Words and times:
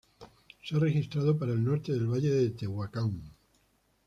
Se 0.63 0.75
ha 0.75 0.79
registrado 0.79 1.37
para 1.37 1.51
el 1.51 1.63
norte 1.63 1.91
de 1.91 2.03
Valle 2.07 2.31
de 2.31 2.49
Tehuacán. 2.49 3.21